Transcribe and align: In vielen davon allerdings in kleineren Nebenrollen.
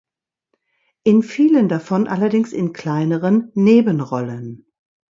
In 1.03 1.21
vielen 1.21 1.69
davon 1.69 2.07
allerdings 2.07 2.53
in 2.53 2.73
kleineren 2.73 3.51
Nebenrollen. 3.53 4.65